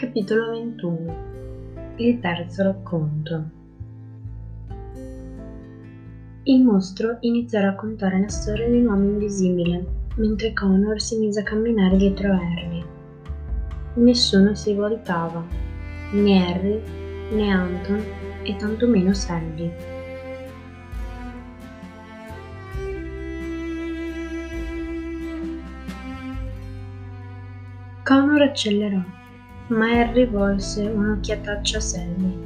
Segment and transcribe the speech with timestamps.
[0.00, 3.50] Capitolo 21 Il terzo racconto
[6.44, 9.84] Il mostro iniziò a raccontare la storia di un uomo invisibile,
[10.16, 12.82] mentre Connor si mise a camminare dietro a Harry.
[13.96, 15.44] Nessuno si voltava,
[16.14, 16.82] né Harry,
[17.34, 18.02] né Anton
[18.42, 19.70] e tantomeno Sally.
[28.02, 29.18] Connor accelerò
[29.70, 32.38] ma Harry volse un'occhiataccia a Sally,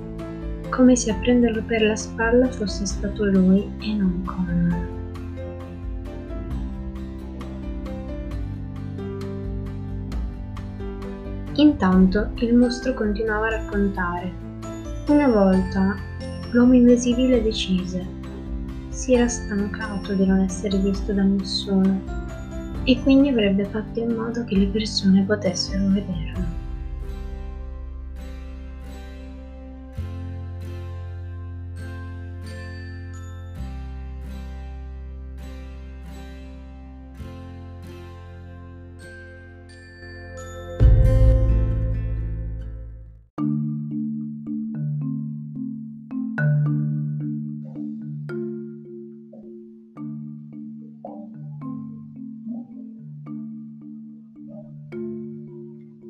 [0.68, 4.92] come se a prenderlo per la spalla fosse stato lui e non Connor.
[11.54, 14.32] Intanto il mostro continuava a raccontare.
[15.08, 15.96] Una volta
[16.50, 18.04] l'uomo invisibile decise.
[18.90, 22.00] Si era stancato di non essere visto da nessuno
[22.84, 26.63] e quindi avrebbe fatto in modo che le persone potessero vederlo.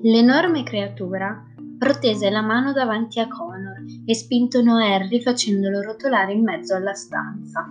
[0.06, 1.42] L'enorme creatura
[1.78, 7.64] protese la mano davanti a Connor e spintonò Harry facendolo rotolare in mezzo alla stanza.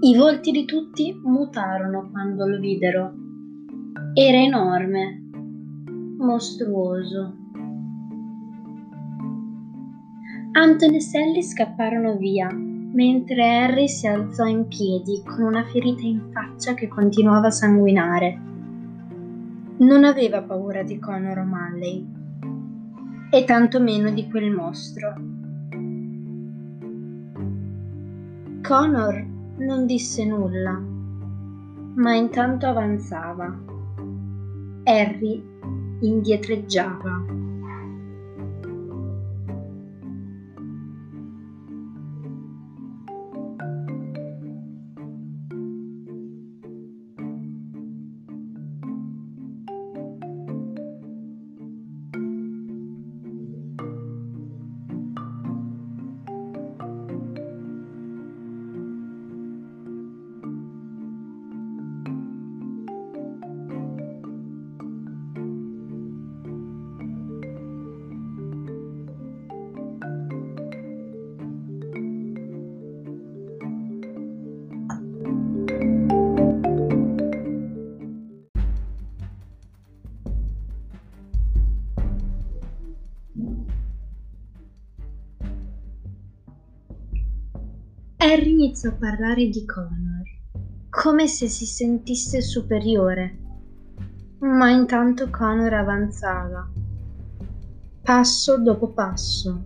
[0.00, 3.14] I volti di tutti mutarono quando lo videro.
[4.12, 5.22] Era enorme,
[6.18, 7.36] mostruoso.
[10.50, 12.48] Anton e Sally scapparono via
[12.92, 18.40] mentre Harry si alzò in piedi con una ferita in faccia che continuava a sanguinare.
[19.78, 22.06] Non aveva paura di Connor O'Malley
[23.30, 25.14] e tantomeno di quel mostro.
[28.62, 29.26] Connor
[29.58, 30.78] non disse nulla,
[31.94, 33.58] ma intanto avanzava.
[34.84, 35.42] Harry
[36.00, 37.39] indietreggiava.
[88.22, 90.22] Harry iniziò a parlare di Connor,
[90.90, 93.38] come se si sentisse superiore.
[94.40, 96.70] Ma intanto Connor avanzava,
[98.02, 99.64] passo dopo passo,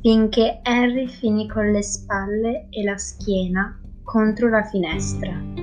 [0.00, 5.53] finché Harry finì con le spalle e la schiena contro la finestra.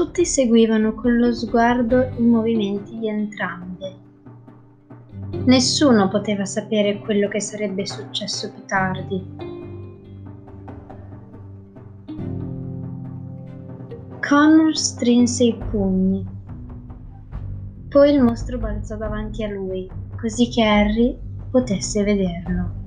[0.00, 3.96] Tutti seguivano con lo sguardo i movimenti di entrambe.
[5.44, 9.22] Nessuno poteva sapere quello che sarebbe successo più tardi.
[14.26, 16.26] Connor strinse i pugni.
[17.90, 19.86] Poi il mostro balzò davanti a lui,
[20.18, 21.14] così che Harry
[21.50, 22.79] potesse vederlo.